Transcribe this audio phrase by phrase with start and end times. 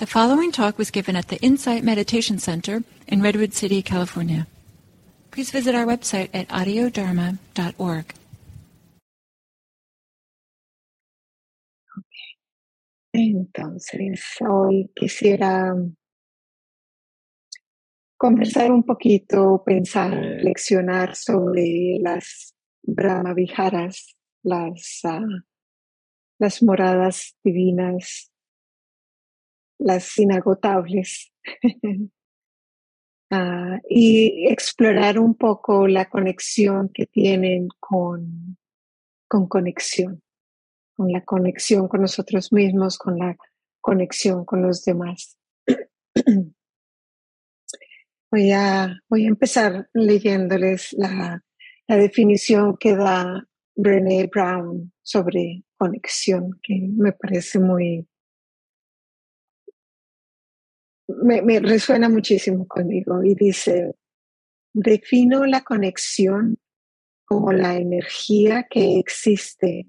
[0.00, 4.46] The following talk was given at the Insight Meditation Center in Redwood City, California.
[5.30, 8.14] Please visit our website at audiodharma.org.
[11.98, 12.30] Okay.
[13.12, 15.74] Entonces, hoy quisiera
[18.16, 25.42] conversar un poquito, pensar, reflexionar sobre las Brahma Viharas, las, uh,
[26.38, 28.29] las moradas divinas,
[29.80, 31.32] las inagotables,
[33.32, 38.56] uh, y explorar un poco la conexión que tienen con,
[39.28, 40.22] con conexión
[41.00, 43.34] con la conexión con nosotros mismos, con la
[43.80, 45.38] conexión con los demás.
[48.32, 51.42] Voy a, voy a empezar leyéndoles la,
[51.88, 58.06] la definición que da Brené Brown sobre conexión, que me parece muy,
[61.22, 63.94] me, resuena muchísimo conmigo y dice,
[64.72, 66.58] defino la conexión
[67.24, 69.88] como la energía que existe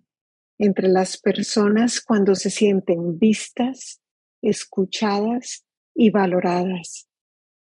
[0.58, 4.02] entre las personas cuando se sienten vistas,
[4.42, 7.08] escuchadas y valoradas,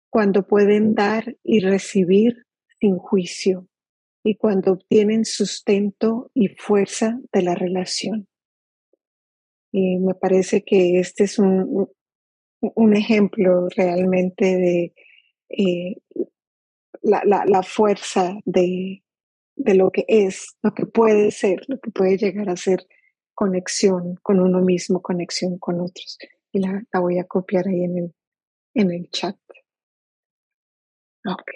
[0.09, 2.45] cuando pueden dar y recibir
[2.79, 3.67] sin juicio
[4.23, 8.27] y cuando obtienen sustento y fuerza de la relación.
[9.71, 11.89] Y me parece que este es un,
[12.61, 14.93] un ejemplo realmente de
[15.49, 15.95] eh,
[17.01, 19.03] la, la, fuerza de,
[19.55, 22.87] de lo que es, lo que puede ser, lo que puede llegar a ser
[23.33, 26.17] conexión con uno mismo, conexión con otros.
[26.51, 28.15] Y la, la voy a copiar ahí en el,
[28.73, 29.37] en el chat.
[31.25, 31.51] Ok.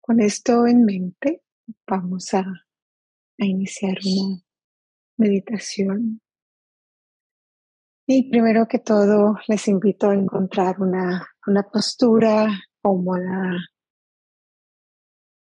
[0.00, 1.42] Con esto en mente,
[1.86, 4.42] vamos a, a iniciar una
[5.16, 6.20] meditación.
[8.12, 12.48] Y primero que todo, les invito a encontrar una, una postura
[12.82, 13.56] cómoda,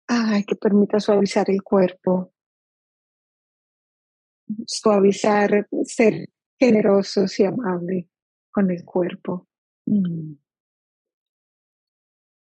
[0.06, 2.34] ay, que permita suavizar el cuerpo,
[4.66, 6.28] suavizar, ser
[6.60, 8.04] generosos y amables
[8.50, 9.48] con el cuerpo.
[9.86, 10.34] Mm.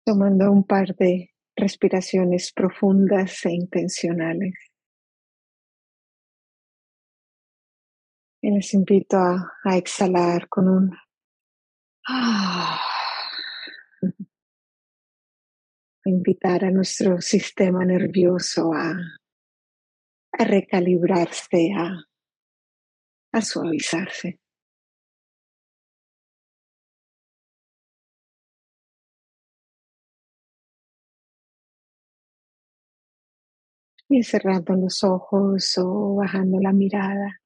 [0.04, 4.69] Tomando un par de respiraciones profundas e intencionales.
[8.42, 10.96] Y les invito a, exhalar con un
[16.06, 18.96] invitar a nuestro sistema nervioso a,
[20.32, 22.02] a recalibrarse, a,
[23.32, 24.40] a suavizarse.
[34.08, 37.40] Y cerrando los ojos o bajando la mirada.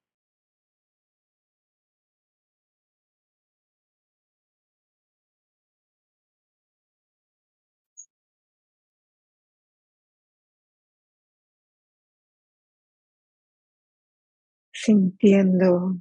[14.85, 15.97] Sintiendo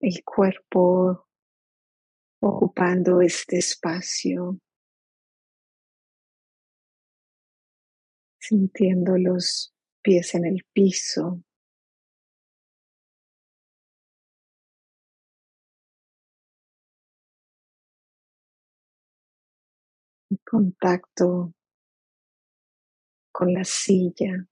[0.00, 1.26] el cuerpo
[2.42, 4.58] ocupando este espacio,
[8.38, 11.42] sintiendo los pies en el piso.
[20.44, 21.54] contacto
[23.32, 24.49] con la silla.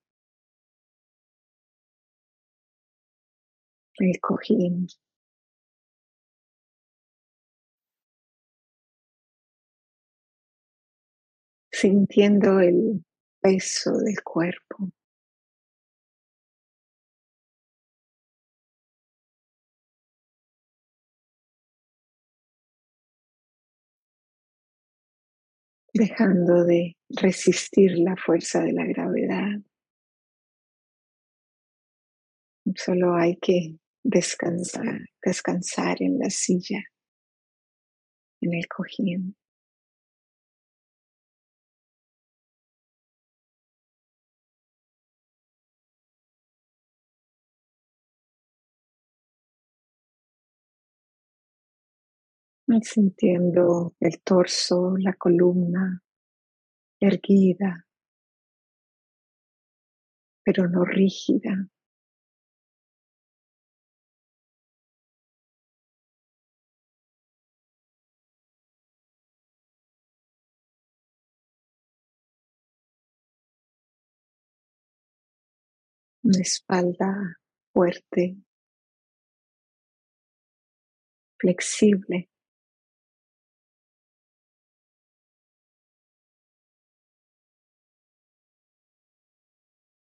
[4.20, 4.88] Cojín.
[11.72, 13.04] Sintiendo el
[13.40, 14.90] peso del cuerpo.
[25.98, 29.60] dejando de resistir la fuerza de la gravedad.
[32.76, 36.82] Solo hay que descansar, descansar en la silla,
[38.40, 39.36] en el cojín.
[52.82, 56.02] sintiendo el torso, la columna
[57.00, 57.86] erguida,
[60.44, 61.68] pero no rígida.
[76.28, 77.38] Una espalda
[77.72, 78.36] fuerte,
[81.38, 82.28] flexible.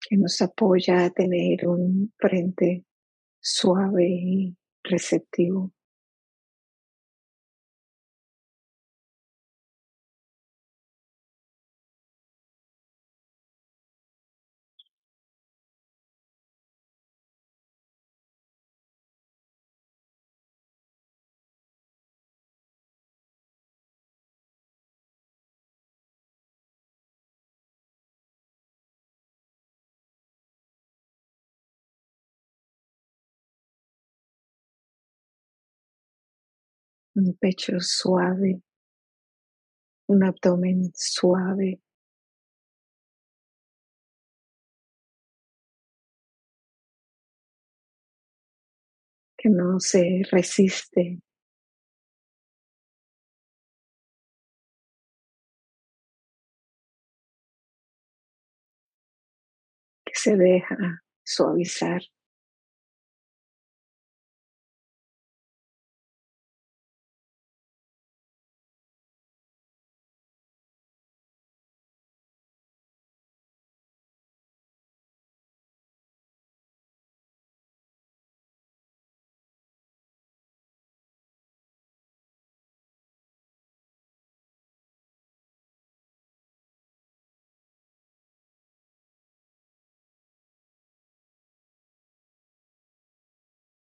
[0.07, 2.85] que nos apoya a tener un frente
[3.41, 5.73] suave y receptivo.
[37.17, 38.61] Un pecho suave,
[40.09, 41.81] un abdomen suave.
[49.45, 51.21] que no se resiste
[60.07, 62.01] que se deja suavizar.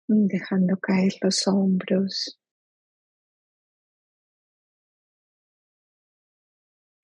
[0.08, 2.40] Dejando caer los hombros,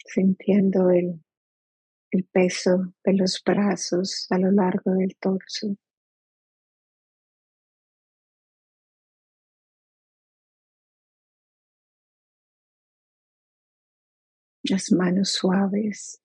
[0.05, 1.21] sintiendo el,
[2.11, 5.75] el peso de los brazos a lo largo del torso.
[14.65, 16.22] Las manos suaves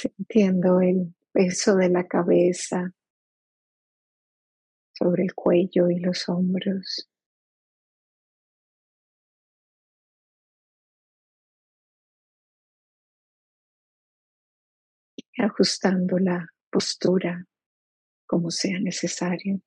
[0.00, 2.92] sintiendo el peso de la cabeza
[4.98, 7.08] sobre el cuello y los hombros.
[15.38, 17.46] ajustando la postura
[18.26, 19.60] como sea necesario.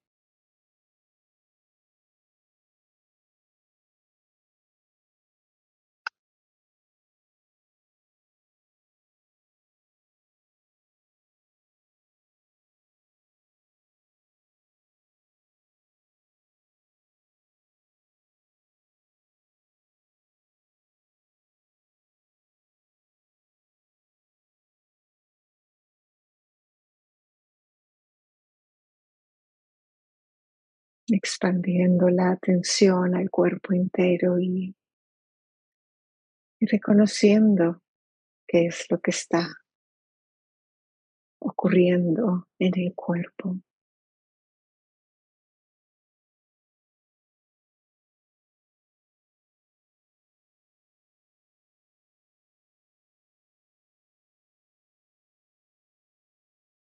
[31.16, 34.76] Expandiendo la atención al cuerpo entero y,
[36.62, 37.82] reconociendo
[38.48, 39.48] qué es lo que está
[41.42, 43.58] ocurriendo en el cuerpo.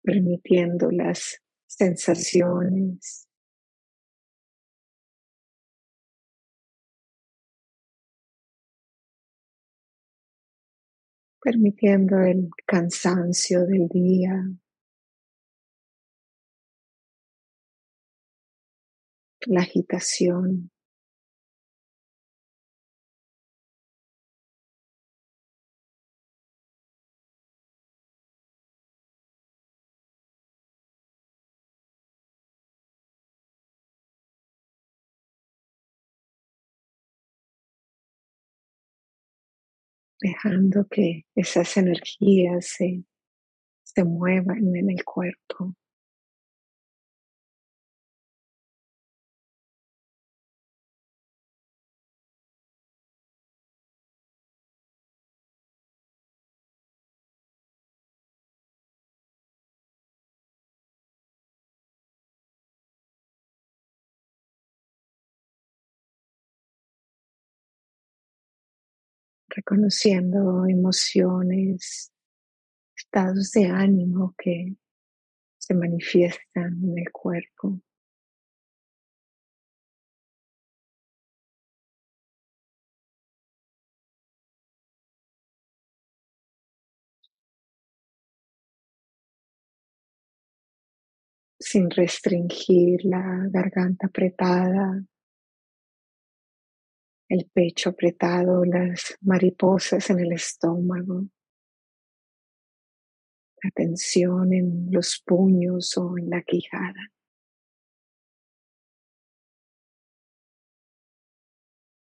[0.02, 3.29] permitiendo las sensaciones
[11.42, 14.44] permitiendo el cansancio del día.
[19.48, 20.72] La agitación.
[40.20, 43.04] Dejando que esas energías se,
[43.84, 45.76] se muevan en el cuerpo.
[69.70, 72.12] Reconociendo emociones,
[72.96, 74.76] estados de ánimo que
[75.58, 77.80] se manifiestan en el cuerpo.
[91.62, 95.04] sin restringir la garganta apretada,
[97.30, 101.26] el pecho apretado, las mariposas en el estómago,
[103.64, 107.12] la tensión en los puños o en la quijada.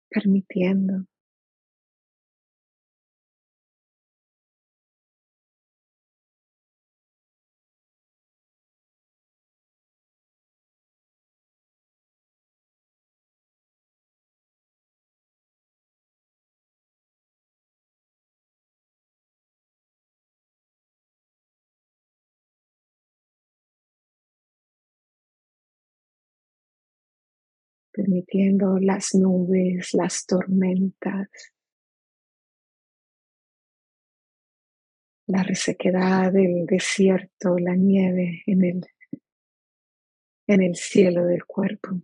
[0.09, 1.07] Permitiendo
[27.93, 31.29] permitiendo las nubes, las tormentas,
[35.27, 38.87] la resequedad del desierto, la nieve en el,
[40.47, 42.01] en el cielo del cuerpo.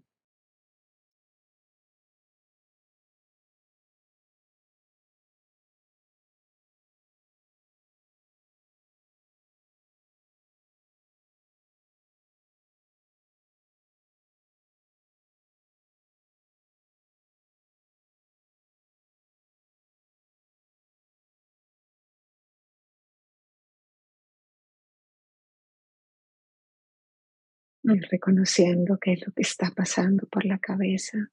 [27.97, 31.30] Reconociendo qué es lo que está pasando por la cabeza.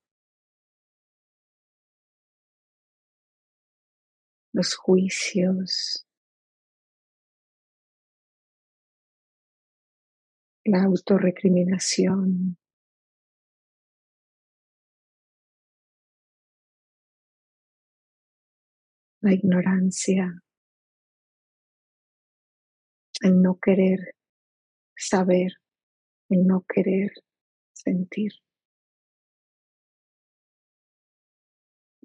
[4.54, 6.08] Los juicios,
[10.64, 12.58] la autorrecriminación,
[19.20, 20.42] la ignorancia,
[23.22, 24.16] el no querer
[24.96, 25.65] saber
[26.30, 27.12] el no querer
[27.74, 28.32] sentir,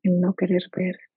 [0.02, 1.09] el no querer ver.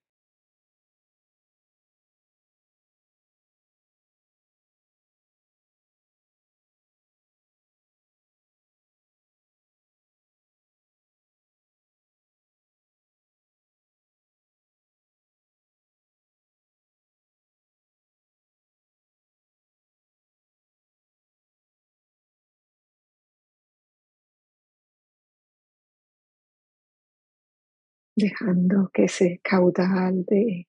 [28.16, 30.68] Dejando que ese caudal de,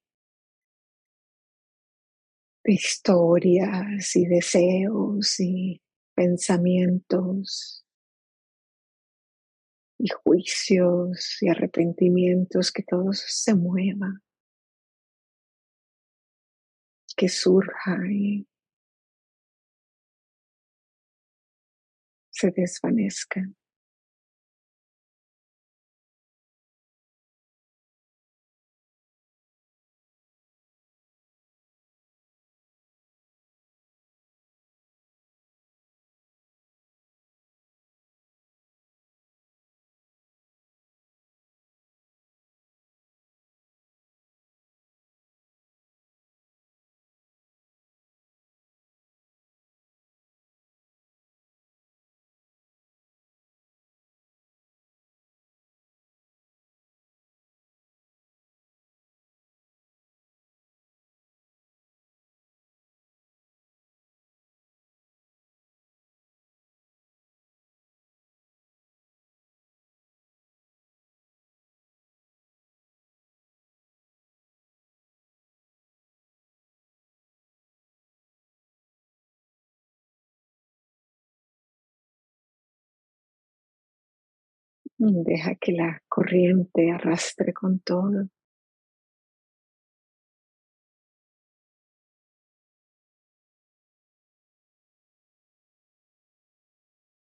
[2.66, 5.82] historias y deseos y
[6.14, 7.84] pensamientos
[9.98, 14.22] y juicios y arrepentimientos, que todo se mueva,
[17.16, 18.46] que surja y
[22.30, 23.42] se desvanezca.
[85.06, 88.28] Deja que la corriente arrastre con todo.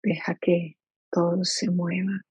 [0.02, 0.76] Deja que
[1.12, 2.22] todo se mueva.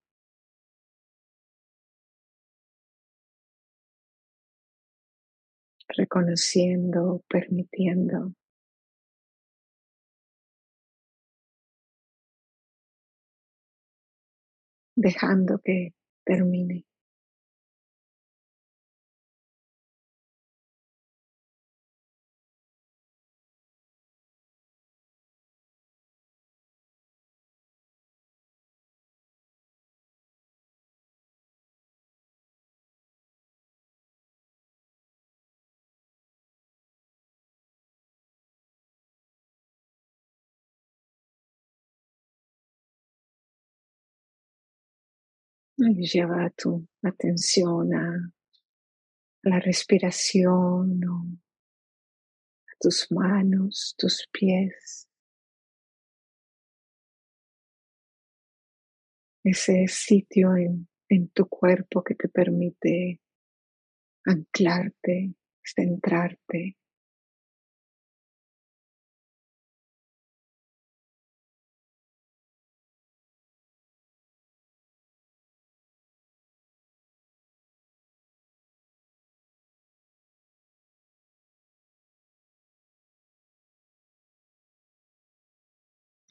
[5.88, 8.34] Reconociendo, permitiendo
[14.98, 15.94] dejando que
[16.26, 16.87] termine.
[45.78, 48.34] Lleva tu atención a
[49.44, 51.02] la respiración
[52.68, 55.08] a tus manos, tus pies.
[59.44, 63.22] Ese sitio en, en tu cuerpo que te permite
[64.26, 66.76] anclarte, centrarte.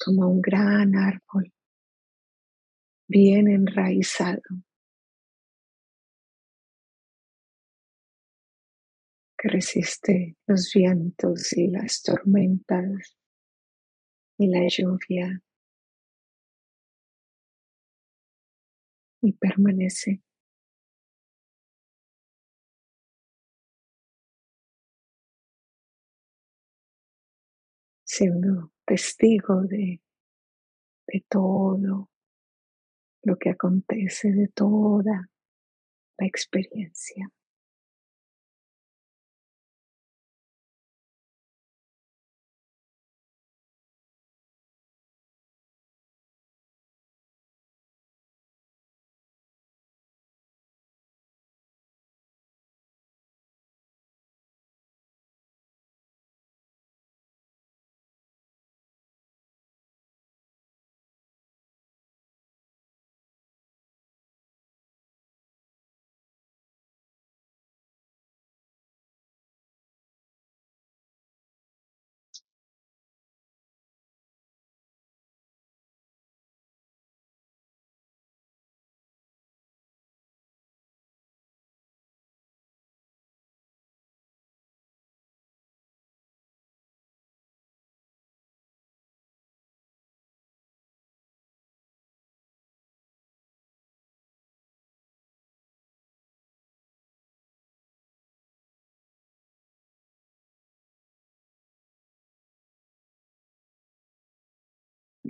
[0.06, 1.52] Como un gran árbol
[3.08, 4.40] bien enraizado.
[9.36, 13.18] Que resiste los vientos y las tormentas
[14.38, 15.42] y la lluvia.
[19.22, 20.22] Y permanece.
[28.04, 30.00] Siendo testigo de,
[31.06, 32.08] de todo
[33.22, 35.28] lo que acontece, de toda
[36.18, 37.28] la experiencia.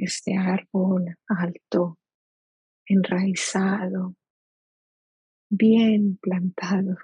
[0.01, 1.99] Este árbol alto,
[2.87, 4.15] enraizado,
[5.51, 6.97] bien plantado.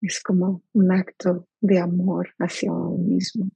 [0.00, 3.50] Es como un acto de amor hacia uno mismo.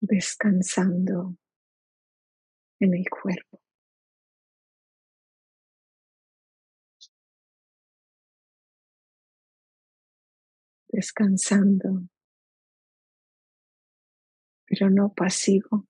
[0.00, 1.36] Descansando
[2.80, 3.60] en el cuerpo.
[10.88, 12.08] Descansando,
[14.66, 15.86] pero no pasivo.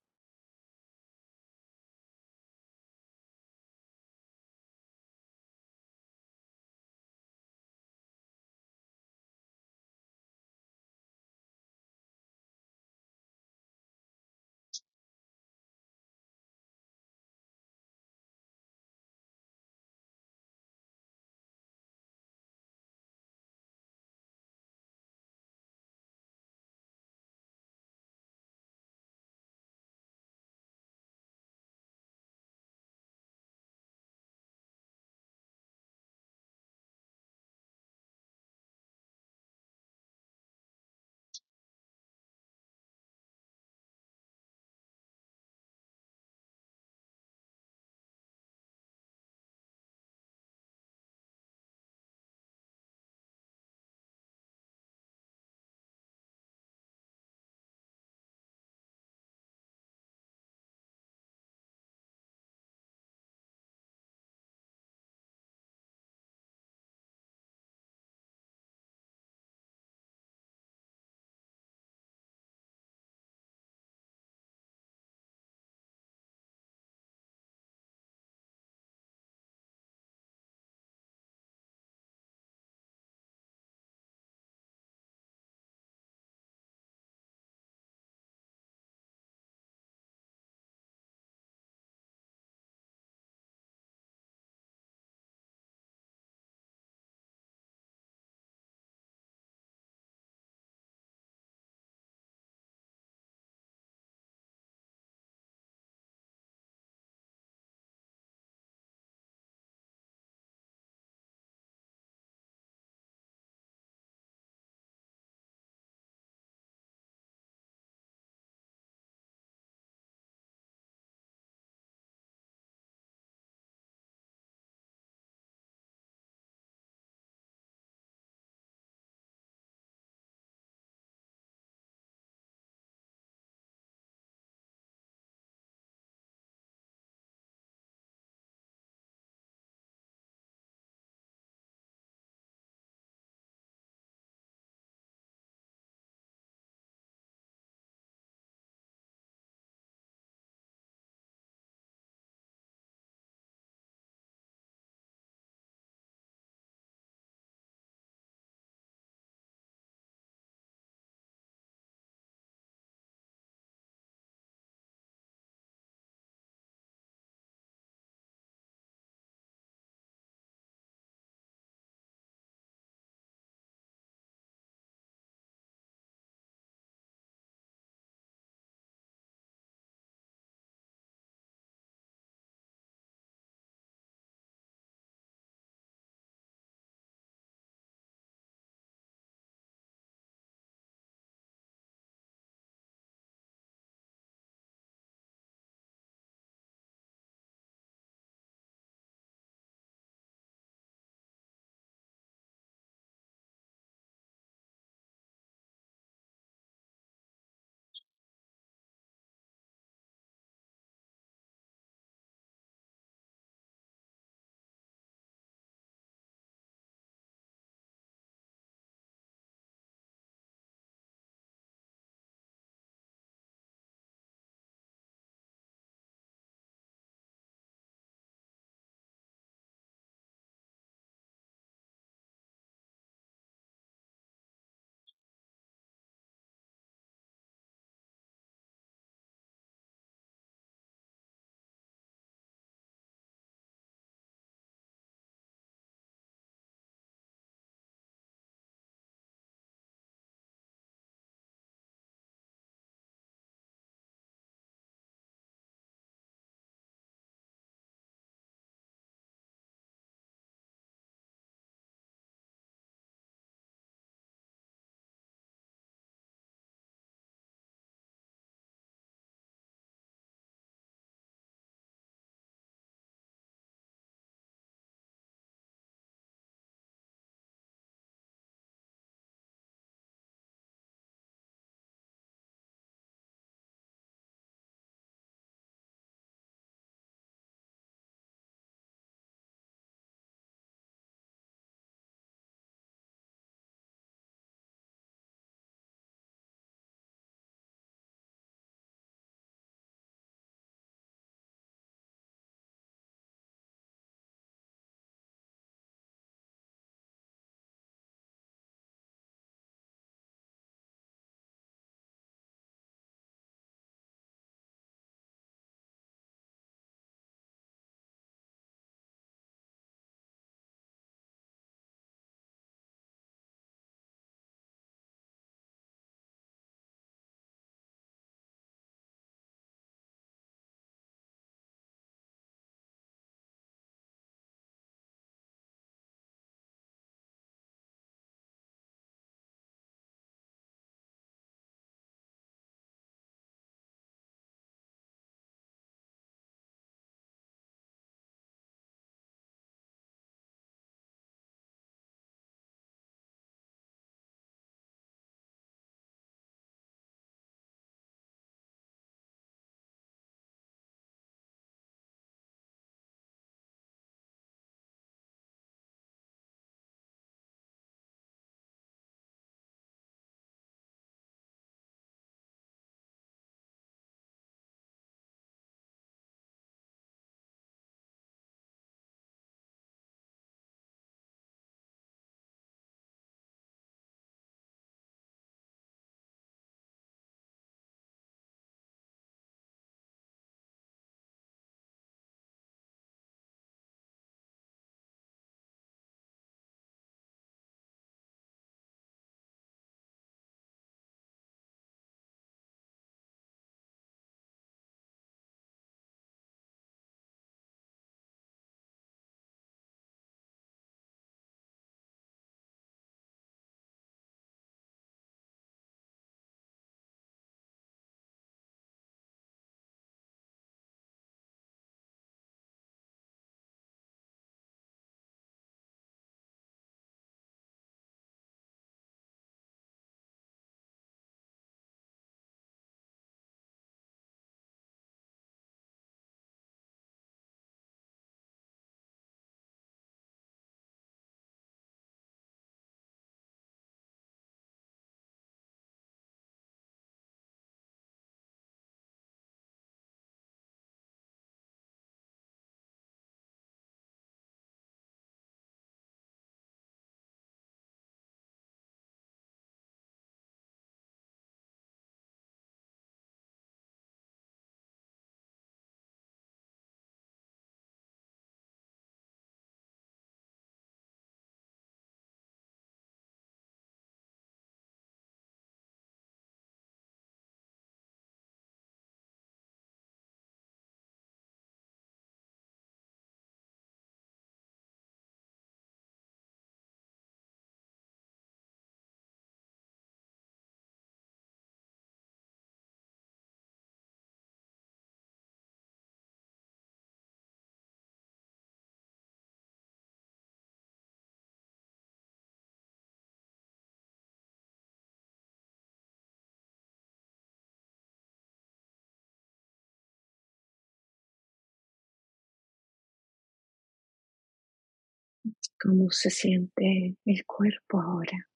[515.79, 518.47] ¿Cómo se siente el cuerpo ahora?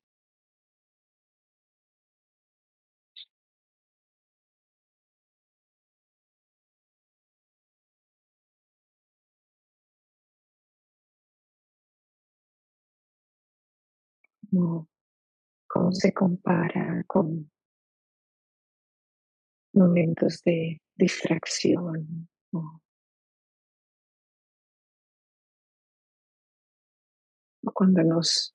[14.52, 14.88] ¿Cómo,
[15.92, 17.50] se compara con
[19.74, 22.82] momentos de distracción o,
[27.64, 28.54] o cuando nos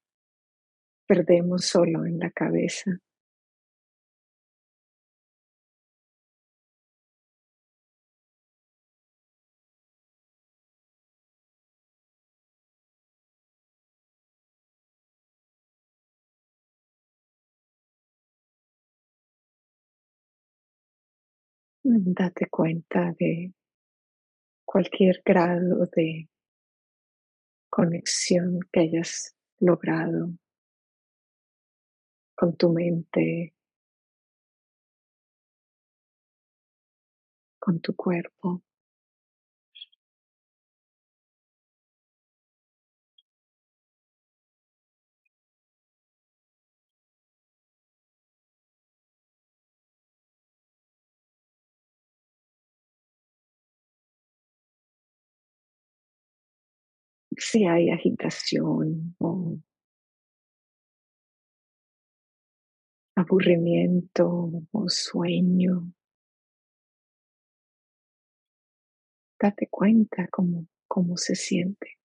[1.07, 2.99] perdemos solo en la cabeza?
[21.89, 23.53] Date cuenta de
[24.65, 26.29] cualquier grado de
[27.77, 30.31] conexión que hayas logrado
[32.35, 33.55] con tu mente,
[37.59, 38.66] con tu cuerpo.
[57.39, 59.59] Si hay agitación o
[63.15, 65.93] aburrimiento o sueño,
[69.39, 71.96] date cuenta cómo, cómo se siente.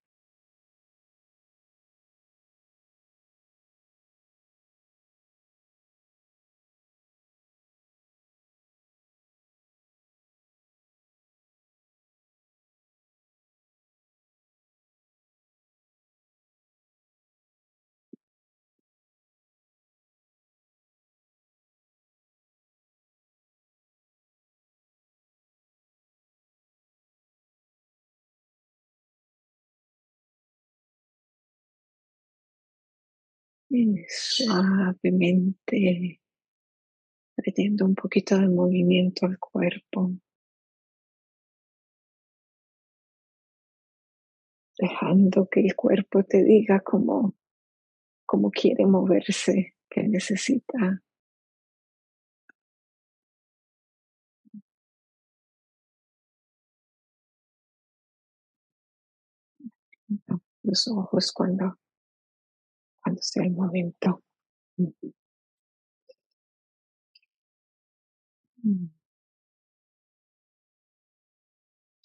[34.10, 36.20] Suavemente
[37.36, 40.12] trayendo un poquito de movimiento al cuerpo,
[44.78, 47.36] dejando que el cuerpo te diga cómo,
[48.26, 51.02] cómo quiere moverse, qué necesita.
[60.64, 61.78] Los ojos cuando,
[63.04, 64.24] cuando sea el momento.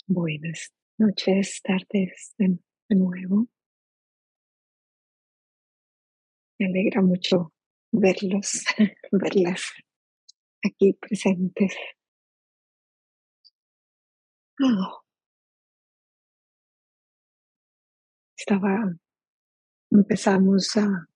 [0.09, 2.59] Buenas noches, tardes de,
[2.91, 3.49] nuevo.
[6.59, 7.53] Me alegra mucho
[7.93, 8.65] verlos,
[9.13, 9.73] verlas
[10.65, 11.75] aquí presentes.
[14.61, 15.03] Ah.
[18.39, 18.97] Estaba,
[19.97, 21.09] empezamos a,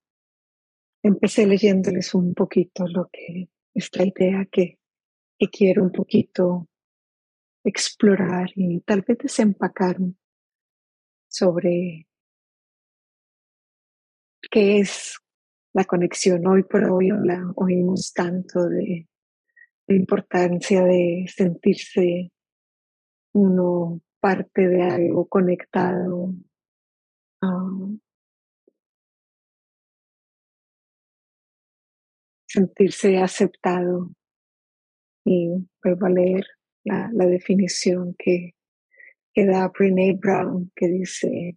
[1.02, 4.78] empecé leyéndoles un poquito lo que, esta idea que,
[5.38, 6.68] que quiero un poquito
[7.64, 9.96] explorar y tal vez desempacar
[11.28, 12.06] sobre
[14.50, 15.18] qué es
[15.72, 16.46] la conexión.
[16.46, 19.08] Hoy por hoy la oímos tanto de
[19.86, 22.32] la importancia de sentirse
[23.32, 26.34] uno parte de algo conectado.
[27.42, 27.98] Uh,
[32.50, 34.10] sentirse aceptado
[35.24, 35.50] y
[35.84, 36.44] leer
[36.82, 38.56] la, la definición que,
[39.32, 41.56] que da Brene Brown, que dice,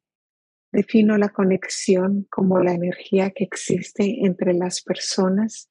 [0.71, 5.69] defino la conexión como la energía que existe entre las personas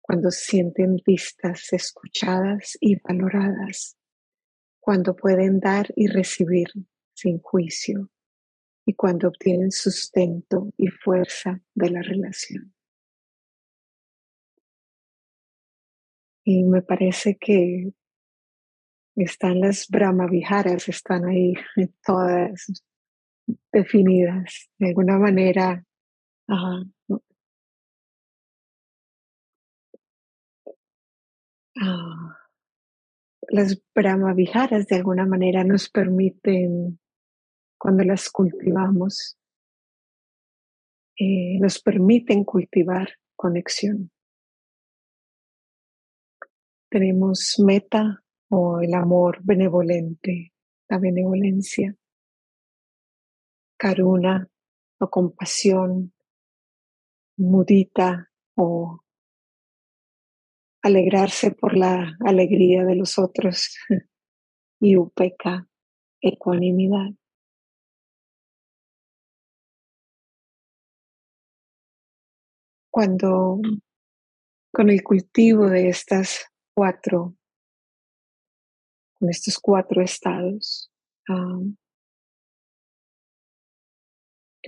[0.00, 3.96] cuando sienten vistas, escuchadas y valoradas,
[4.78, 6.68] cuando pueden dar y recibir
[7.12, 8.08] sin juicio
[8.86, 12.72] y cuando obtienen sustento y fuerza de la relación.
[16.52, 17.92] Y me parece que
[19.14, 21.54] están las Brahma Viharas, están ahí
[22.04, 22.82] todas
[23.72, 25.84] definidas de alguna manera.
[26.48, 26.90] Uh,
[33.50, 36.98] las Brahma Viharas de alguna manera nos permiten,
[37.78, 39.38] cuando las cultivamos,
[41.16, 44.10] eh, nos permiten cultivar conexión.
[46.90, 50.52] Tenemos meta o el amor benevolente,
[50.88, 51.96] la benevolencia.
[53.78, 54.50] Karuna,
[54.98, 56.12] o compasión,
[57.36, 59.04] mudita o
[60.82, 63.76] alegrarse por la alegría de los otros
[64.80, 65.68] y upeka,
[66.20, 67.14] ecuanimidad.
[72.90, 73.60] Cuando
[74.72, 76.49] con el cultivo de estas
[76.80, 77.36] cuatro,
[79.18, 80.90] con estos cuatro estados,
[81.28, 81.76] de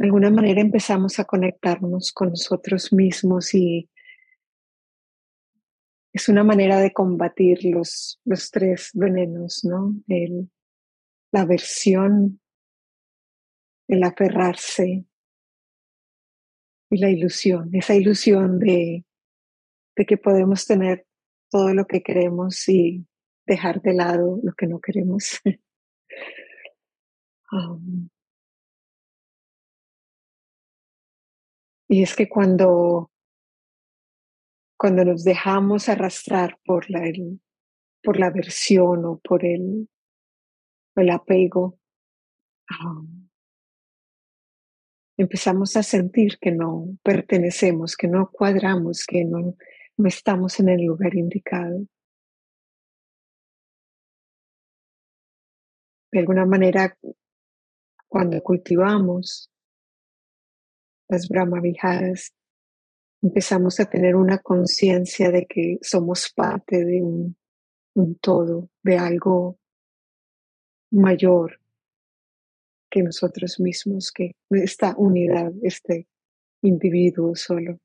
[0.05, 3.89] alguna manera empezamos a conectarnos con nosotros mismos y
[6.13, 9.95] es una manera de combatir los, los tres venenos, ¿no?
[10.07, 10.51] El,
[11.33, 12.43] la aversión,
[13.89, 15.07] el aferrarse
[16.91, 19.07] y la ilusión, esa ilusión de,
[19.97, 21.07] de que podemos tener
[21.53, 23.07] todo lo que queremos y
[23.47, 25.41] dejar de lado lo que no queremos.
[31.89, 33.13] Y es que cuando
[34.83, 37.03] cuando nos dejamos arrastrar por la,
[38.03, 39.89] por la aversión o por el,
[40.97, 41.79] el apego,
[45.17, 49.55] empezamos a sentir que no pertenecemos, que no cuadramos, que no,
[49.97, 51.87] no estamos en el lugar indicado.
[56.11, 56.97] De alguna manera,
[58.09, 59.51] cuando cultivamos
[61.09, 62.35] las brahmaviharas,
[63.23, 67.37] empezamos a tener una conciencia de que somos parte de un,
[68.21, 69.59] todo, de algo
[70.91, 71.59] mayor
[72.91, 76.07] que nosotros mismos, que esta unidad, este
[76.63, 77.79] individuo solo.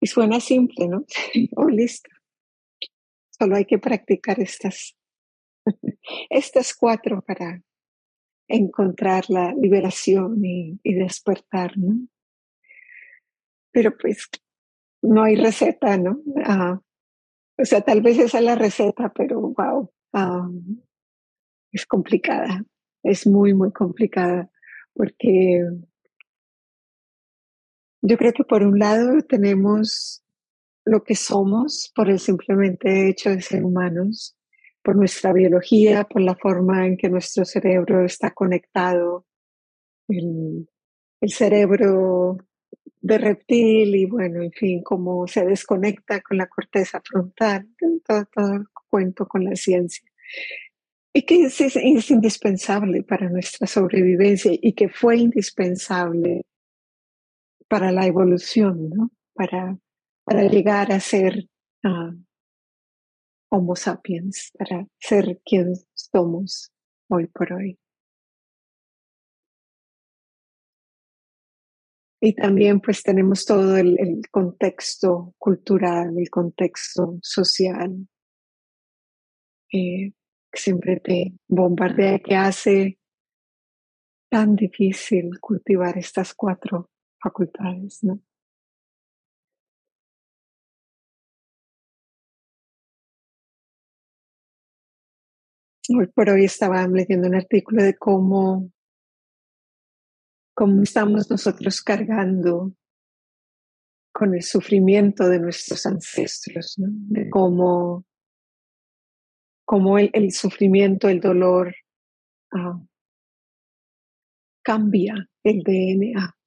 [0.00, 1.04] Y suena simple, ¿no?
[1.56, 2.10] oh, listo.
[3.30, 4.96] Solo hay que practicar estas,
[6.30, 7.62] estas cuatro para
[8.48, 12.08] encontrar la liberación y, despertar, ¿no?
[13.70, 14.28] Pero pues
[15.02, 16.20] no hay receta, ¿no?
[16.44, 16.80] Ah,
[17.58, 19.92] o sea, tal vez esa es la receta, pero wow,
[21.72, 22.64] es complicada,
[23.02, 24.50] es muy, muy complicada,
[24.94, 25.64] porque
[28.00, 30.22] yo creo que por un lado tenemos
[30.84, 34.36] lo que somos por el simplemente hecho de ser humanos,
[34.82, 39.26] por nuestra biología, por la forma en que nuestro cerebro está conectado,
[40.08, 40.68] el,
[41.26, 42.38] cerebro
[43.00, 47.68] de reptil y bueno, en fin, cómo se desconecta con la corteza frontal,
[48.06, 50.08] todo, cuento con la ciencia.
[51.12, 56.46] Y que es, indispensable para nuestra sobrevivencia y que fue indispensable
[57.68, 59.10] para la evolución, ¿no?
[59.34, 59.78] Para,
[60.50, 61.48] llegar a ser
[61.84, 62.12] uh,
[63.50, 66.70] Homo sapiens para ser quien somos
[67.08, 67.78] hoy por hoy.
[72.20, 73.96] Y también pues tenemos todo el,
[74.30, 78.08] contexto cultural, el contexto social,
[79.72, 80.12] eh,
[80.50, 82.98] que siempre te bombardea, que hace
[84.30, 86.90] tan difícil cultivar estas cuatro
[87.20, 88.20] facultades, ¿no?
[95.90, 98.70] Hoy por hoy estaba leyendo un artículo de cómo,
[100.54, 102.74] cómo estamos nosotros cargando
[104.12, 108.04] con el sufrimiento de nuestros ancestros, de cómo,
[109.64, 111.74] cómo el, sufrimiento, el dolor
[112.52, 112.82] ah,
[114.62, 116.37] cambia el DNA.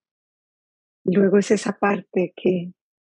[1.04, 2.74] Luego es esa parte que,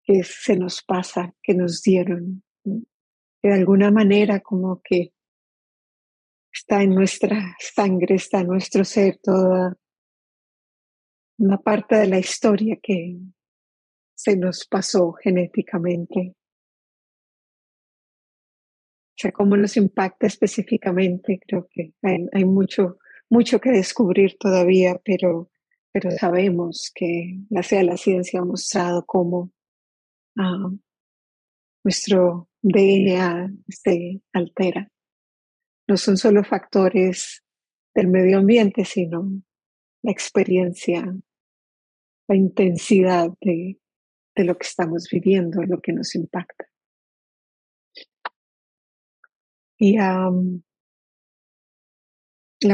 [0.05, 5.12] que se nos pasa, que nos dieron, que de alguna manera como que
[6.53, 9.76] está en nuestra sangre, está en nuestro ser, toda
[11.39, 13.18] una parte de la historia que
[14.14, 16.37] se nos pasó genéticamente.
[19.11, 25.51] O sea, cómo nos impacta específicamente, creo que hay, mucho, mucho que descubrir todavía, pero,
[25.93, 29.53] pero sabemos que la sea la ciencia ha mostrado cómo
[30.38, 30.70] ah,
[31.84, 34.93] nuestro DNA se altera
[35.88, 37.45] no son solo factores
[37.95, 39.43] del medio ambiente, sino
[40.03, 41.05] la experiencia,
[42.28, 43.78] la intensidad de,
[44.36, 46.66] lo que estamos viviendo, lo que nos impacta.
[49.78, 50.30] Y la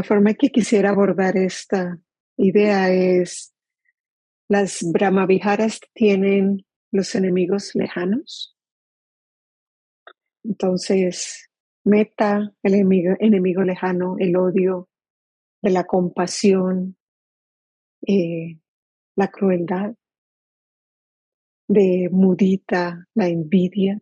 [0.05, 1.99] forma que quisiera abordar esta
[2.39, 3.53] idea es,
[4.49, 8.57] las Brahmaviharas tienen los enemigos lejanos.
[10.43, 11.51] Entonces,
[11.85, 14.89] meta, el enemigo, enemigo lejano, el odio,
[15.61, 16.97] de la compasión,
[18.07, 18.59] eh,
[19.17, 19.95] la crueldad,
[21.69, 24.01] de mudita, la envidia,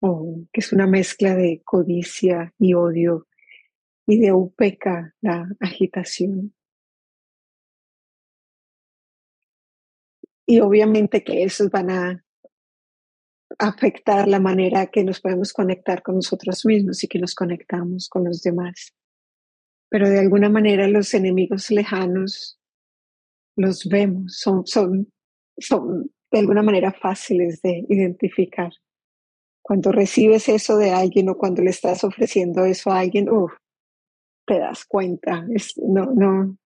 [0.00, 3.28] o que es una mezcla de codicia y odio,
[4.06, 6.55] y de upeca, la agitación.
[10.46, 12.24] Y obviamente que esos van a
[13.58, 18.24] afectar la manera que nos podemos conectar con nosotros mismos y que nos conectamos con
[18.24, 18.94] los demás.
[19.88, 22.58] Pero de alguna manera los enemigos lejanos
[23.56, 25.10] los vemos, son, son,
[25.58, 28.70] son de alguna manera fáciles de identificar.
[29.62, 33.26] Cuando recibes eso de alguien o cuando le estás ofreciendo eso a alguien,
[34.46, 35.44] te das cuenta,
[35.88, 36.56] no, no,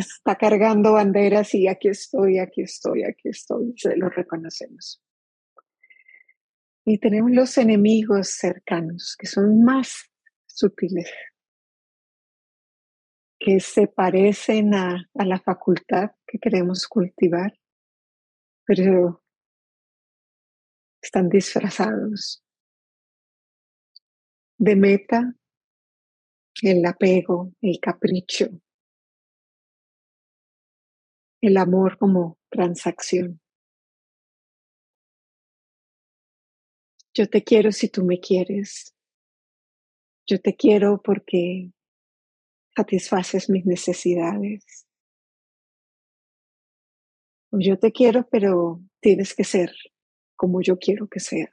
[0.00, 5.02] está cargando banderas y aquí estoy, aquí estoy, aquí estoy, se lo reconocemos.
[6.84, 10.10] Y tenemos los enemigos cercanos, que son más
[10.46, 11.10] sutiles,
[13.38, 17.52] que se parecen a, a la facultad que queremos cultivar,
[18.64, 19.22] pero
[21.00, 22.44] están disfrazados
[24.58, 25.34] de meta,
[26.62, 28.48] el apego, el capricho,
[31.40, 33.40] el amor como transacción.
[37.14, 38.94] Yo te quiero si tú me quieres.
[40.26, 41.72] Yo te quiero porque
[42.76, 44.86] satisfaces mis necesidades.
[47.52, 49.72] Yo te quiero, pero tienes que ser
[50.36, 51.50] como yo quiero que sea.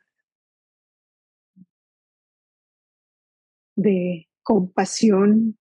[3.75, 5.57] De compasión,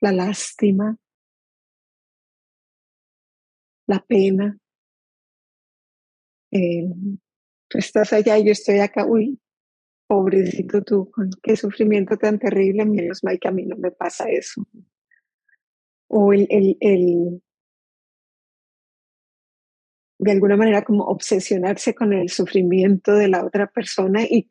[0.00, 0.98] la lástima,
[3.90, 4.56] la pena.
[6.52, 6.86] Eh,
[7.70, 9.40] estás allá y yo estoy acá, uy,
[10.06, 11.10] pobrecito tú,
[11.42, 14.64] qué sufrimiento tan terrible, menos mal que a mí no me pasa eso.
[16.08, 17.42] O el, el, el,
[20.18, 24.50] de alguna manera como obsesionarse con el sufrimiento de la otra persona y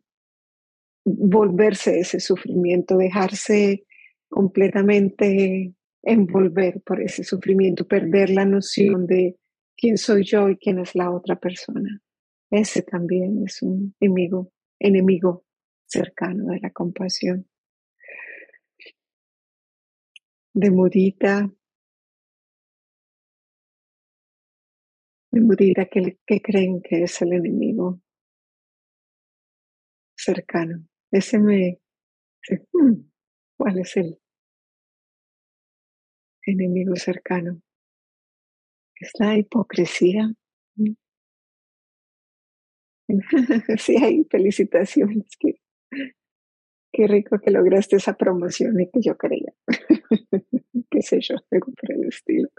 [1.06, 3.86] volverse ese sufrimiento, dejarse
[4.30, 5.74] completamente
[6.04, 9.38] envolver por ese sufrimiento, perder la noción de
[9.76, 12.02] quién soy yo y quién es la otra persona.
[12.52, 15.46] Ese también es un enemigo, enemigo
[15.86, 17.48] cercano de la compasión.
[20.54, 21.50] De mudita,
[25.32, 28.02] de mudita que, que creen que es el enemigo
[30.18, 30.86] cercano.
[31.12, 31.80] Ese me,
[32.74, 32.94] hmm,
[33.58, 34.20] ¿cuál es el
[36.50, 37.62] enemigo cercano.
[38.96, 40.32] Es la hipocresía.
[43.78, 45.26] Sí, hay felicitaciones.
[45.40, 49.54] Qué, rico que lograste esa promoción y que yo creía.
[50.92, 52.50] qué sé yo, algo por el estilo.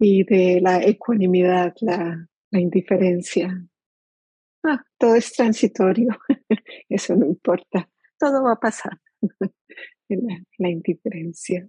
[0.00, 3.68] y de la ecuanimidad, la, la indiferencia,
[4.64, 6.08] ah, todo es transitorio,
[6.88, 7.88] eso no importa,
[8.18, 9.00] todo va a pasar,
[10.08, 11.68] la, indiferencia.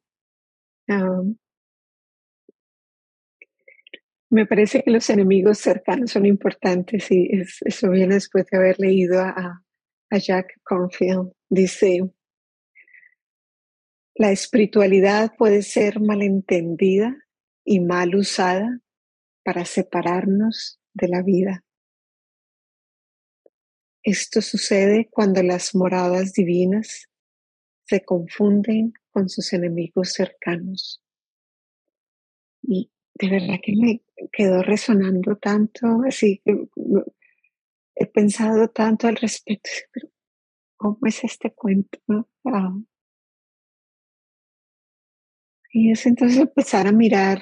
[4.29, 7.29] me parece que los enemigos cercanos son importantes y
[7.65, 9.63] eso viene después de haber leído a,
[10.09, 11.31] a Jack Cornfield.
[11.49, 12.11] Dice,
[14.15, 17.17] la espiritualidad puede ser malentendida
[17.65, 18.79] y mal usada
[19.43, 21.63] para separarnos de la vida.
[24.03, 27.07] Esto sucede cuando las moradas divinas
[27.85, 31.03] se confunden con sus enemigos cercanos.
[32.63, 36.67] Y de verdad que me quedó resonando tanto, así que
[37.95, 39.69] he pensado tanto al respecto,
[40.77, 41.99] ¿cómo es este cuento?
[42.45, 42.75] Ah.
[45.73, 47.39] Y es entonces empezar a mirar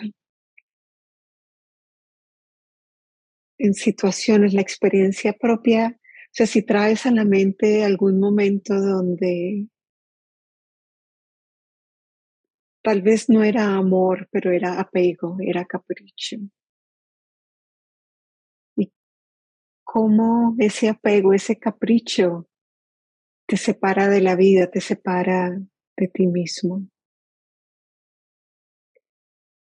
[3.57, 5.98] en situaciones la experiencia propia
[6.45, 9.67] si traes a la mente algún momento donde
[12.81, 16.37] tal vez no era amor, pero era apego, era capricho.
[18.77, 18.91] Y
[19.83, 22.47] cómo ese apego, ese capricho
[23.47, 25.59] te separa de la vida, te separa
[25.97, 26.87] de ti mismo.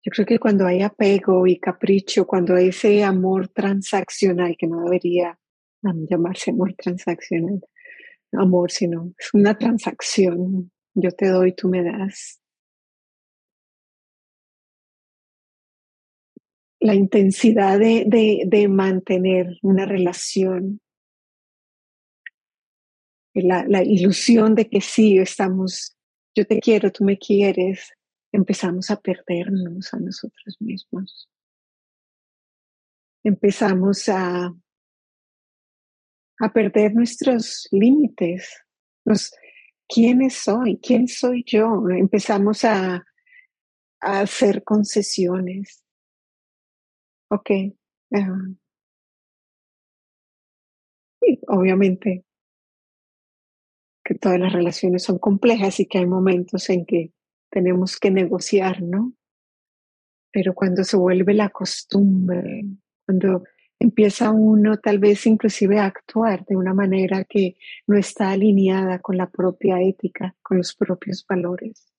[0.03, 4.83] Yo creo que cuando hay apego y capricho, cuando hay ese amor transaccional que no
[4.83, 5.37] debería
[5.83, 7.61] llamarse amor transaccional,
[8.33, 10.71] amor, sino es una transacción.
[10.93, 12.41] Yo te doy, tú me das.
[16.79, 20.81] La intensidad de, de, de mantener una relación
[23.33, 25.95] la, la ilusión de que sí, estamos,
[26.35, 27.91] yo te quiero, tú me quieres,
[28.31, 31.29] empezamos a perdernos a nosotros mismos.
[33.23, 34.53] Empezamos a,
[36.41, 38.63] a perder nuestros límites,
[39.05, 39.31] los,
[39.87, 41.83] quiénes soy, quién soy yo.
[41.89, 43.05] Empezamos a,
[44.03, 45.83] hacer concesiones.
[47.29, 47.51] Ok.
[51.21, 52.25] y obviamente
[54.03, 57.13] que todas las relaciones son complejas y que hay momentos en que
[57.51, 59.13] tenemos que negociar, ¿no?
[60.31, 62.63] Pero cuando se vuelve la costumbre,
[63.05, 63.43] cuando
[63.81, 67.57] empieza uno tal vez inclusive a actuar de una manera que
[67.87, 71.91] no está alineada con la propia ética, con los propios valores.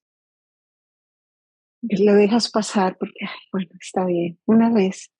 [1.82, 5.10] Lo dejas pasar porque, bueno, está bien, una vez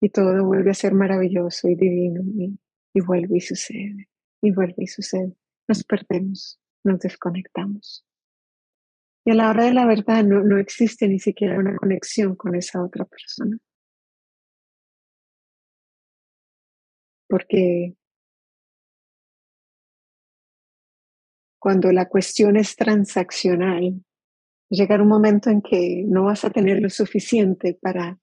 [0.00, 2.56] y todo vuelve a ser maravilloso y divino y,
[2.94, 4.08] y vuelve y sucede,
[4.40, 5.34] y vuelve y sucede.
[5.66, 8.06] Nos perdemos, nos desconectamos.
[9.24, 12.54] Y a la hora de la verdad no, no existe ni siquiera una conexión con
[12.54, 13.58] esa otra persona.
[17.32, 17.96] Porque
[21.58, 24.04] cuando la cuestión es transaccional,
[24.68, 28.20] llegar un momento en que no vas a tener lo suficiente para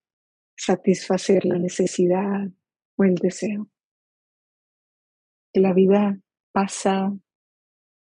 [0.56, 2.50] satisfacer la necesidad
[2.98, 3.72] o el deseo.
[5.54, 6.20] La vida
[6.52, 7.12] pasa,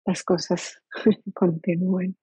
[0.06, 0.82] las cosas
[1.34, 2.16] continúen.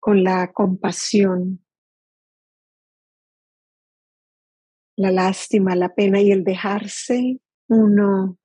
[0.00, 1.65] con la compasión,
[4.96, 7.38] la lástima, la pena y el dejarse
[7.68, 8.38] uno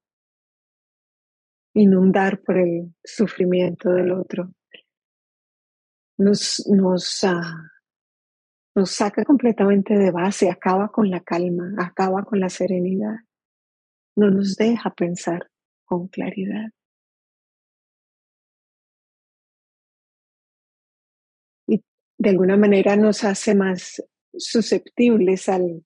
[1.73, 4.53] inundar por el sufrimiento del otro.
[6.17, 7.71] Nos, nos, ah,
[8.75, 13.15] nos saca completamente de base, acaba con la calma, acaba con la serenidad,
[14.17, 15.49] no nos deja pensar
[15.85, 16.71] con claridad.
[22.21, 24.03] de alguna manera nos hace más
[24.37, 25.83] susceptibles al,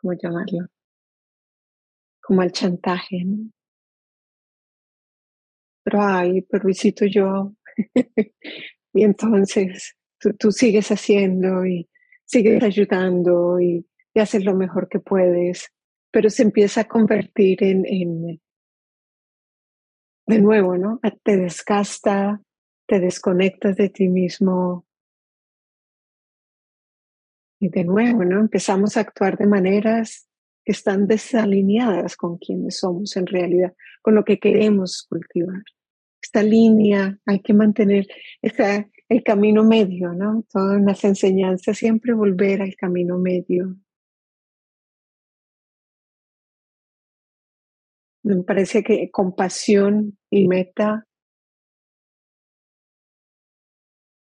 [0.00, 0.66] ¿cómo llamarlo?
[2.20, 3.50] Como al chantaje, ¿no?
[5.84, 6.68] Pero, ay, pero
[7.06, 7.54] yo.
[8.92, 9.96] y entonces
[10.38, 11.88] tú, sigues haciendo y
[12.24, 15.72] sigues ayudando y, y, haces lo mejor que puedes,
[16.10, 18.40] pero se empieza a convertir en, en
[20.26, 21.00] de nuevo, ¿no?
[21.22, 22.42] Te desgasta,
[22.86, 24.86] te desconectas de ti mismo,
[27.60, 28.40] y de nuevo, ¿no?
[28.40, 30.28] Empezamos a actuar de maneras
[30.64, 35.62] que están desalineadas con quienes somos en realidad, con lo que queremos cultivar.
[36.22, 38.06] Esta línea hay que mantener
[38.42, 40.44] el camino medio, ¿no?
[40.50, 43.76] Todas las enseñanzas, siempre volver al camino medio.
[48.22, 51.06] Me parece que compasión y meta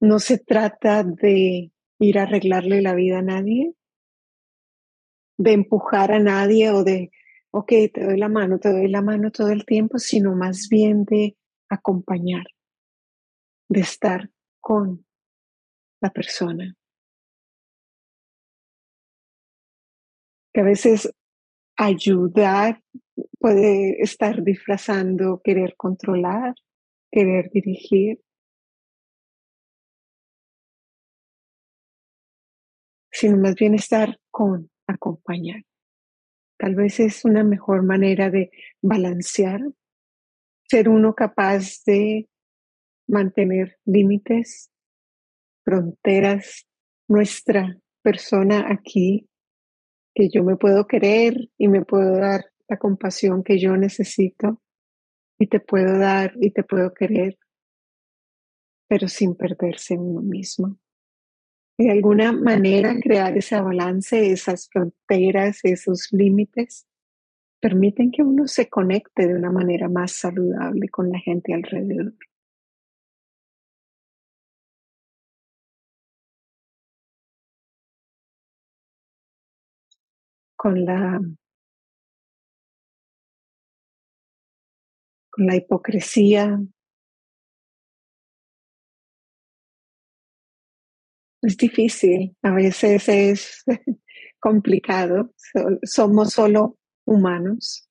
[0.01, 3.75] no se trata de ir a arreglarle la vida a nadie,
[5.39, 7.11] de empujar a nadie o de,
[7.51, 11.05] ok, te doy la mano, te doy la mano todo el tiempo, sino más bien
[11.05, 11.37] de
[11.69, 12.47] acompañar,
[13.69, 14.31] de estar
[14.61, 15.07] con
[16.01, 16.77] la persona.
[20.53, 21.13] Que a veces
[21.77, 22.83] ayudar
[23.39, 26.55] puede estar disfrazando querer controlar,
[27.11, 28.21] querer dirigir,
[33.19, 35.63] sino más bien estar con, acompañar.
[36.59, 38.51] Tal vez es una mejor manera de
[38.83, 39.63] balancear,
[40.69, 42.29] ser uno capaz de
[43.09, 44.71] mantener límites,
[45.65, 46.67] fronteras,
[47.09, 49.27] nuestra persona aquí,
[50.15, 54.61] que yo me puedo querer y me puedo dar la compasión que yo necesito
[55.39, 57.39] y te puedo dar y te puedo querer,
[58.89, 60.79] pero sin perderse uno mismo
[61.79, 66.87] de alguna manera crear ese balance, esas fronteras, esos límites,
[67.61, 72.15] permiten que uno se conecte de una manera más saludable con la gente alrededor.
[80.57, 81.21] Con la,
[85.31, 86.59] con la hipocresía,
[91.47, 93.65] Es difícil, a veces es
[94.41, 95.33] complicado,
[95.85, 97.89] somos solo humanos.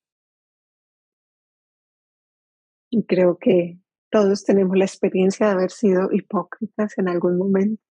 [2.90, 3.78] Y creo que
[4.10, 7.82] todos tenemos la experiencia de haber sido hipócritas en algún momento.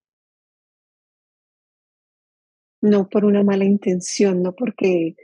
[2.81, 5.15] No por una mala intención, no porque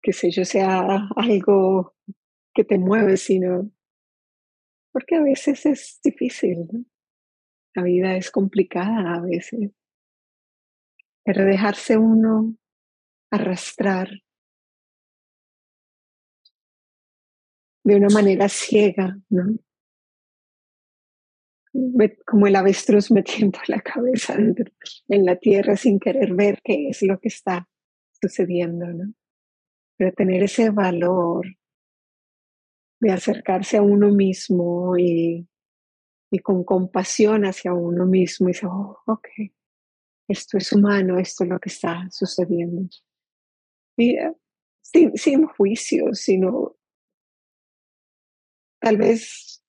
[0.00, 1.94] que sé yo, sea algo
[2.54, 3.70] que te mueve, sino
[4.90, 6.91] porque a veces es difícil, ¿no?
[7.74, 9.70] La vida es complicada a veces.
[11.24, 12.56] Pero dejarse uno
[13.30, 14.10] arrastrar
[17.84, 19.58] de una manera ciega, ¿no?
[22.26, 27.18] Como el avestruz metiendo la cabeza en la tierra sin querer ver qué es lo
[27.18, 27.68] que está
[28.20, 29.14] sucediendo, ¿no?
[29.96, 31.46] Pero tener ese valor
[33.00, 35.48] de acercarse a uno mismo y,
[36.32, 39.28] y con compasión hacia uno mismo y decir, oh, ok,
[40.26, 42.88] esto es humano, esto es lo que está sucediendo.
[43.98, 44.32] Y, eh,
[44.80, 46.74] sin, sin juicio, sino
[48.80, 49.62] tal vez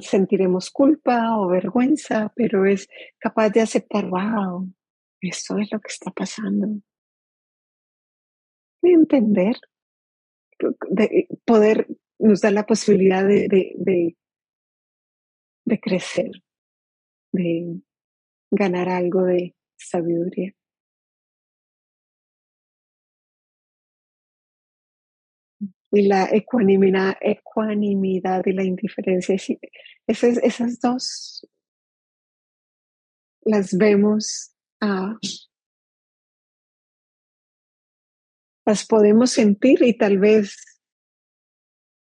[0.00, 2.88] sentiremos culpa o vergüenza, pero es
[3.18, 4.72] capaz de aceptar, wow,
[5.20, 6.80] esto es lo que está pasando.
[8.82, 9.56] Y entender,
[10.88, 11.86] de poder
[12.18, 14.16] nos da la posibilidad de,
[15.80, 16.30] crecer,
[17.32, 17.80] de
[18.50, 20.54] ganar algo de sabiduría.
[25.92, 29.36] Y la ecuanimidad, ecuanimidad y la indiferencia.
[30.06, 31.46] Esas, esas dos
[33.42, 35.16] las vemos, ah,
[38.66, 40.76] las podemos sentir y tal vez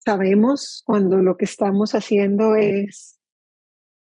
[0.04, 3.20] Sabemos cuando lo que estamos haciendo es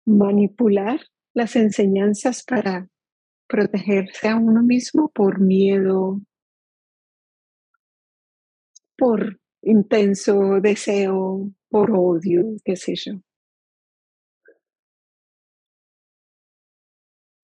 [0.06, 1.00] manipular
[1.34, 2.88] las enseñanzas para
[3.48, 6.20] protegerse a uno mismo por miedo,
[8.96, 13.20] por intenso deseo, por odio, qué sé yo.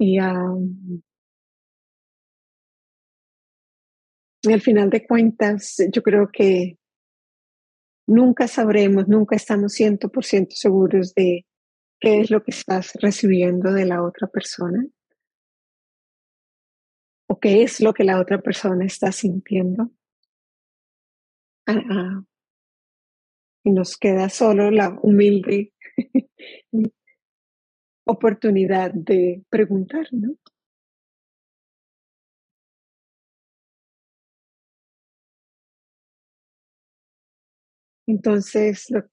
[0.01, 0.61] Y, al
[4.61, 6.79] final de cuentas, yo creo que
[8.07, 11.48] nunca sabremos, nunca estamos 100% seguros de
[12.01, 14.87] qué es lo que estás recibiendo de la otra persona
[17.29, 19.91] o qué es lo que la otra persona está sintiendo.
[21.67, 22.25] Ah, ah.
[23.65, 25.73] Y nos queda solo la humilde
[28.07, 30.37] oportunidad de preguntar, ¿no?
[38.07, 39.05] Entonces, lo,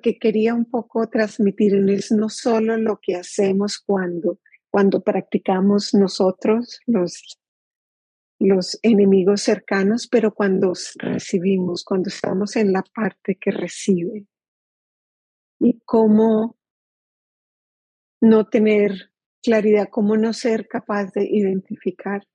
[0.00, 4.38] que quería un poco transmitir es no solo lo que hacemos cuando,
[4.70, 7.38] cuando practicamos nosotros, los,
[8.38, 14.26] los enemigos cercanos, pero cuando recibimos, cuando estamos en la parte que recibe.
[15.58, 16.56] Y cómo
[18.20, 19.12] no tener
[19.42, 22.26] claridad, cómo no ser capaz de identificar,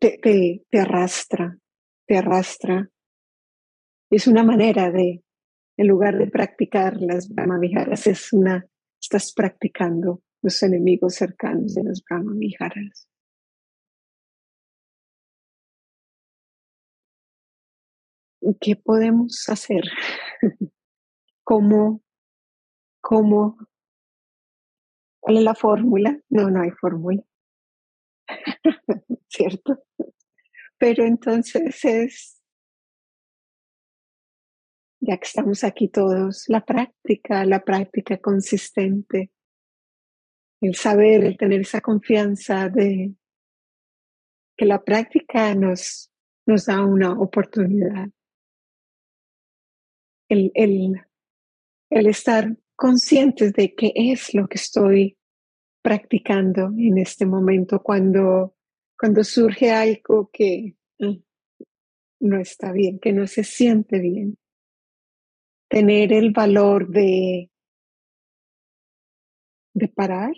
[0.00, 0.18] te,
[0.70, 1.58] te arrastra,
[2.06, 2.88] te arrastra.
[4.10, 5.24] Es una manera de,
[5.76, 8.66] en lugar de practicar las Brahmaviharas, es una,
[9.00, 13.08] estás practicando los enemigos cercanos de las Brahmaviharas.
[18.60, 19.84] ¿Qué podemos hacer?
[21.44, 22.02] ¿Cómo,
[23.00, 23.56] cómo,
[25.20, 26.20] cuál es la fórmula?
[26.28, 27.22] No, no hay fórmula.
[29.28, 29.84] ¿Cierto?
[30.76, 32.41] Pero entonces es
[35.02, 39.32] ya que estamos aquí todos, la práctica, la práctica consistente,
[40.60, 43.12] el saber, el tener esa confianza de
[44.56, 46.12] que la práctica nos,
[46.46, 48.10] nos da una oportunidad.
[50.28, 51.02] El, el,
[51.90, 55.18] el estar conscientes de qué es lo que estoy
[55.82, 58.54] practicando en este momento cuando,
[58.96, 61.16] cuando surge algo que mm,
[62.20, 64.38] no está bien, que no se siente bien
[65.72, 67.50] tener el valor de,
[69.72, 70.34] de parar,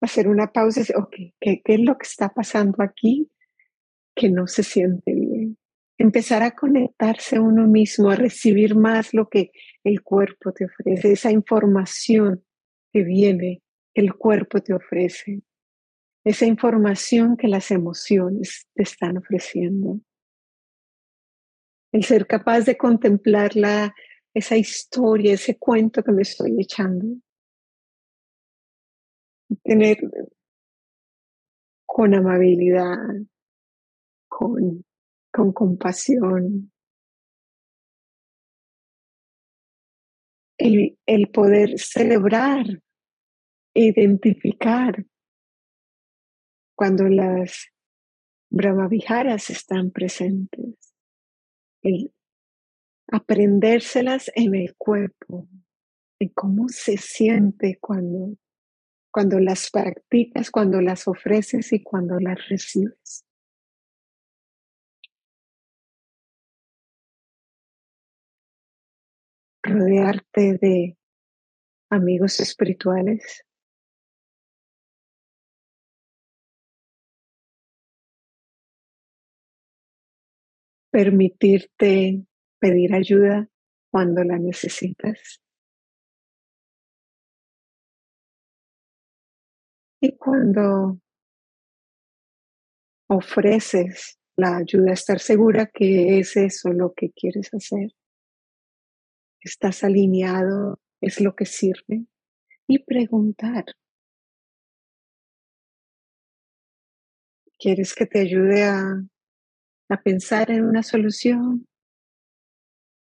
[0.00, 3.28] hacer una pausa y decir, ok, ¿qué, ¿qué, es lo que está pasando aquí
[4.14, 5.58] que no se siente bien?
[5.98, 9.50] Empezar a conectarse a uno mismo, a recibir más lo que
[9.82, 12.44] el cuerpo te ofrece, esa información
[12.92, 13.62] que viene,
[13.94, 15.42] el cuerpo te ofrece,
[16.24, 19.98] esa información que las emociones te están ofreciendo.
[21.90, 23.92] El ser capaz de contemplar la,
[24.34, 27.06] esa historia, ese cuento que me estoy echando.
[29.62, 29.98] Tener
[31.84, 32.96] con amabilidad,
[34.28, 34.84] con,
[35.30, 36.72] con compasión.
[40.56, 42.64] El, el poder celebrar,
[43.74, 45.04] identificar
[46.74, 47.68] cuando las
[48.48, 50.94] Brahmaviharas están presentes.
[51.82, 52.12] El
[53.12, 55.46] aprendérselas en el cuerpo,
[56.18, 58.36] en cómo se siente cuando,
[59.12, 63.24] cuando las practicas, cuando las ofreces y cuando las recibes.
[69.62, 70.96] Rodearte de
[71.90, 73.44] amigos espirituales
[80.90, 82.26] permitirte
[82.62, 83.48] pedir ayuda
[83.90, 85.42] cuando la necesitas.
[90.00, 91.00] Y cuando
[93.08, 97.90] ofreces la ayuda, estar segura que es eso lo que quieres hacer.
[99.40, 102.06] Estás alineado, es lo que sirve.
[102.68, 103.64] Y preguntar.
[107.58, 109.02] ¿Quieres que te ayude a
[109.92, 111.66] a pensar en una solución,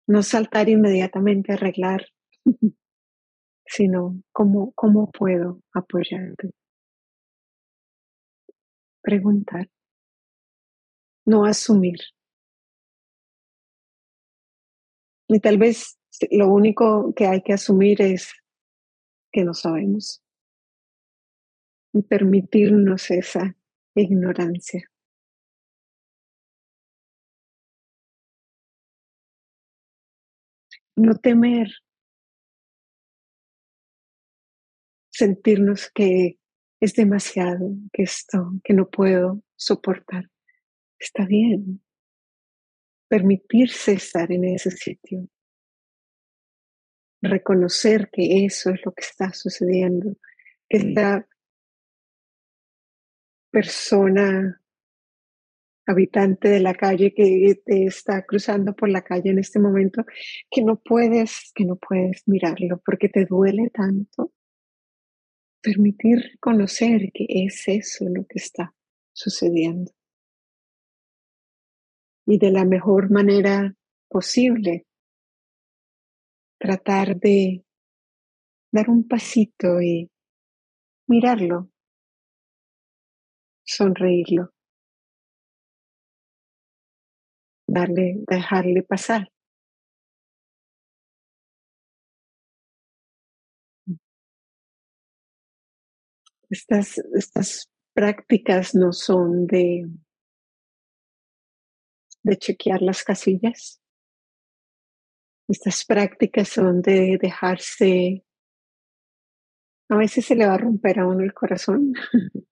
[0.08, 2.05] no saltar inmediatamente a arreglar,
[3.66, 6.51] sino cómo, cómo puedo apoyarte.
[9.01, 9.70] Preguntar,
[11.26, 11.99] no asumir.
[15.30, 15.97] Y tal vez
[16.32, 18.32] lo único que hay que asumir es
[19.32, 20.24] que no sabemos
[21.93, 23.55] y permitirnos esa
[23.95, 24.89] ignorancia.
[30.98, 31.70] No temer,
[35.10, 36.39] sentirnos que
[36.80, 40.30] es demasiado, que esto, que no puedo soportar.
[41.00, 41.84] Está bien.
[43.08, 45.30] Permitirse estar en ese sitio.
[47.22, 50.18] Reconocer que eso es lo que está sucediendo.
[50.68, 51.28] Que esta
[53.52, 54.62] persona
[55.88, 60.05] habitante de la calle que te está cruzando por la calle en este momento,
[60.51, 64.33] que no puedes, que no puedes mirarlo porque te duele tanto.
[65.61, 68.73] Permitir conocer que es eso lo que está
[69.13, 69.91] sucediendo.
[72.25, 73.73] Y de la mejor manera
[74.09, 74.85] posible,
[76.59, 77.63] tratar de
[78.71, 80.11] dar un pasito y
[81.07, 81.71] mirarlo,
[83.63, 84.57] sonreírlo.
[87.86, 89.32] Dejarle pasar.
[96.49, 99.89] Estas, estas prácticas no son de,
[102.23, 103.82] de chequear las casillas.
[105.49, 108.25] Estas prácticas son de dejarse,
[109.89, 111.93] a veces se le va a romper a uno el corazón.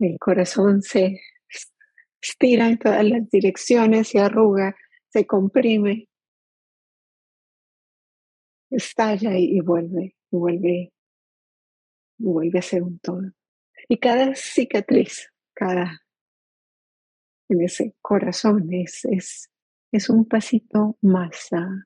[0.00, 1.20] el corazón se,
[2.20, 4.74] estira en todas las direcciones, se arruga,
[5.08, 6.08] se comprime,
[8.70, 10.92] estalla y, vuelve, y vuelve,
[12.18, 13.22] y vuelve a ser un todo.
[13.88, 16.02] Y cada cicatriz, cada
[17.48, 19.50] en ese corazón es, es,
[19.92, 21.84] es un pasito más a,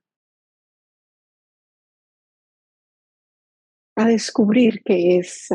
[4.04, 5.48] descubrir qué es,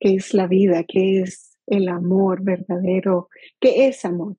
[0.00, 3.28] qué es la vida, qué es el amor verdadero.
[3.60, 4.36] ¿Qué es amor?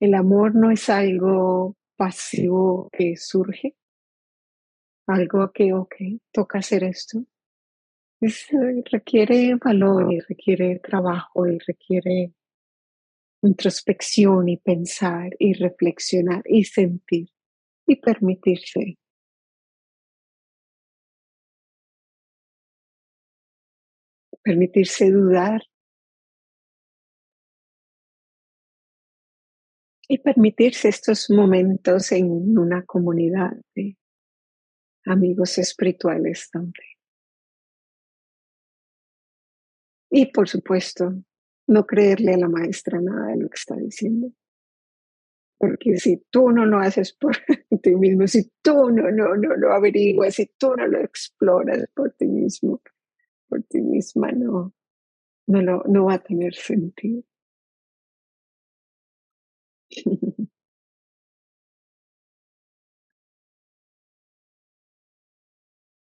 [0.00, 3.76] El amor no es algo pasivo que surge,
[5.06, 5.94] algo que, ok,
[6.32, 7.24] toca hacer esto.
[8.90, 12.32] requiere valor y requiere trabajo y requiere
[13.42, 17.28] introspección y pensar y reflexionar y sentir
[17.86, 18.98] y permitirse
[24.42, 25.62] permitirse dudar
[30.08, 33.96] y permitirse estos momentos en una comunidad de
[35.06, 36.98] amigos espirituales también.
[40.10, 41.14] Y por supuesto,
[41.68, 44.32] no creerle a la maestra nada de lo que está diciendo.
[45.56, 47.36] Porque si tú no lo haces por
[47.82, 52.12] ti mismo, si tú no, no, no lo averiguas, si tú no lo exploras por
[52.14, 52.82] ti mismo,
[53.50, 54.72] por ti misma no,
[55.48, 57.24] no, lo, no va a tener sentido.